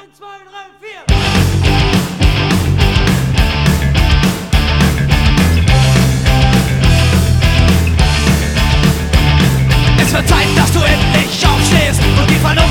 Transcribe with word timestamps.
1, 0.00 0.16
2, 0.16 0.26
3, 0.26 0.30
4. 0.80 0.88
Es 10.00 10.12
wird 10.12 10.28
Zeit, 10.28 10.46
dass 10.56 10.72
du 10.72 10.78
endlich 10.78 11.44
aufstehst 11.44 12.00
und 12.16 12.30
die 12.30 12.36
Vernunft 12.36 12.67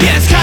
Hier 0.00 0.37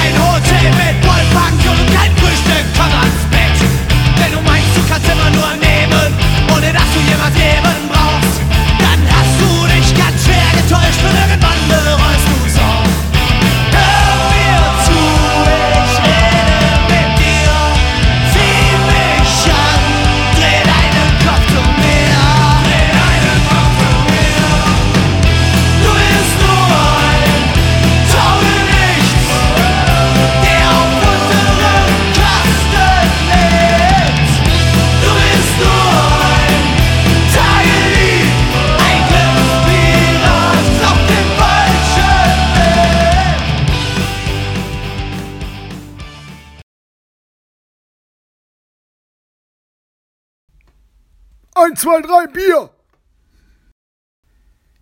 1, 51.58 51.80
2, 51.80 52.02
3, 52.02 52.28
Bier! 52.34 52.70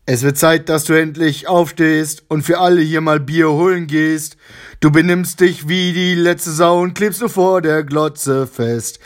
Es 0.07 0.23
wird 0.23 0.39
Zeit, 0.39 0.69
dass 0.69 0.85
du 0.85 0.93
endlich 0.93 1.47
aufstehst 1.47 2.23
und 2.29 2.41
für 2.41 2.57
alle 2.57 2.81
hier 2.81 2.99
mal 2.99 3.19
Bier 3.19 3.51
holen 3.51 3.85
gehst. 3.85 4.37
Du 4.79 4.89
benimmst 4.89 5.39
dich 5.39 5.67
wie 5.69 5.93
die 5.93 6.15
letzte 6.15 6.49
Sau 6.49 6.81
und 6.81 6.95
klebst 6.95 7.21
nur 7.21 7.29
vor 7.29 7.61
der 7.61 7.83
Glotze 7.83 8.47
fest. 8.47 8.99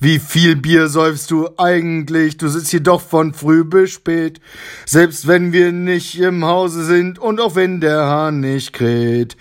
Wie 0.00 0.18
viel 0.18 0.54
Bier 0.54 0.88
säufst 0.88 1.30
du 1.30 1.48
eigentlich? 1.56 2.36
Du 2.36 2.48
sitzt 2.48 2.68
hier 2.68 2.80
doch 2.80 3.00
von 3.00 3.32
früh 3.32 3.64
bis 3.64 3.92
spät. 3.92 4.38
Selbst 4.84 5.26
wenn 5.26 5.54
wir 5.54 5.72
nicht 5.72 6.20
im 6.20 6.44
Hause 6.44 6.84
sind 6.84 7.18
und 7.18 7.40
auch 7.40 7.54
wenn 7.54 7.80
der 7.80 8.04
Hahn 8.04 8.40
nicht 8.40 8.74
kräht. 8.74 9.38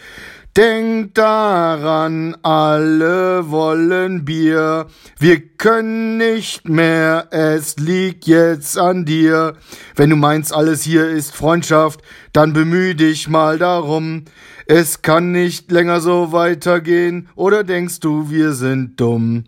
Denk 0.55 1.15
daran, 1.15 2.37
alle 2.43 3.49
wollen 3.49 4.23
Bier. 4.23 4.85
Wir 5.17 5.39
können 5.39 6.17
nicht 6.17 6.69
mehr, 6.69 7.25
es 7.31 7.77
liegt 7.77 8.27
jetzt 8.27 8.77
an 8.77 9.03
dir. 9.03 9.55
Wenn 9.95 10.11
du 10.11 10.15
meinst, 10.15 10.53
alles 10.53 10.83
hier 10.83 11.09
ist 11.09 11.35
Freundschaft, 11.35 12.01
dann 12.33 12.53
bemüh 12.53 12.93
dich 12.93 13.27
mal 13.27 13.57
darum. 13.57 14.25
Es 14.67 15.01
kann 15.01 15.31
nicht 15.31 15.71
länger 15.71 16.01
so 16.01 16.31
weitergehen, 16.31 17.29
oder 17.33 17.63
denkst 17.63 17.99
du, 18.01 18.29
wir 18.29 18.53
sind 18.53 19.01
dumm? 19.01 19.45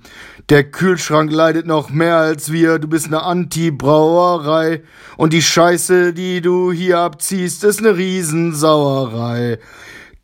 Der 0.49 0.63
Kühlschrank 0.63 1.31
leidet 1.31 1.67
noch 1.67 1.91
mehr 1.91 2.17
als 2.17 2.51
wir, 2.51 2.79
du 2.79 2.87
bist 2.87 3.05
eine 3.05 3.21
Anti-Brauerei. 3.21 4.81
Und 5.17 5.33
die 5.33 5.43
Scheiße, 5.43 6.13
die 6.13 6.41
du 6.41 6.71
hier 6.71 6.97
abziehst, 6.97 7.63
ist 7.63 7.77
eine 7.77 7.95
Riesensauerei. 7.95 9.59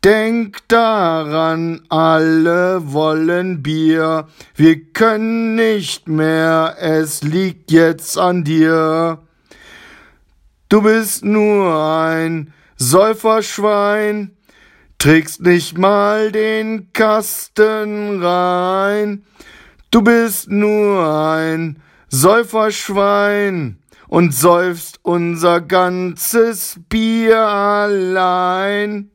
Denk 0.04 0.66
daran, 0.66 1.82
alle 1.88 2.92
wollen 2.92 3.62
Bier. 3.62 4.26
Wir 4.56 4.82
können 4.92 5.54
nicht 5.54 6.08
mehr, 6.08 6.74
es 6.80 7.22
liegt 7.22 7.70
jetzt 7.70 8.18
an 8.18 8.42
dir. 8.42 9.20
Du 10.68 10.82
bist 10.82 11.24
nur 11.24 11.80
ein 11.80 12.52
Säuferschwein, 12.76 14.36
trägst 14.98 15.42
nicht 15.42 15.78
mal 15.78 16.32
den 16.32 16.92
Kasten 16.92 18.24
rein. 18.24 19.24
Du 19.92 20.02
bist 20.02 20.50
nur 20.50 21.06
ein 21.14 21.80
Säuferschwein 22.08 23.78
und 24.08 24.34
säufst 24.34 24.98
unser 25.02 25.60
ganzes 25.60 26.80
Bier 26.88 27.38
allein. 27.38 29.12